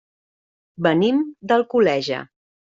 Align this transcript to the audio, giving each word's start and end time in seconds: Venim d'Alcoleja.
Venim 0.87 1.21
d'Alcoleja. 1.53 2.27